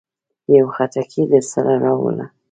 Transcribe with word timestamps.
يو 0.55 0.65
خټکی 0.75 1.21
درسره 1.33 1.73
راوړه. 1.83 2.25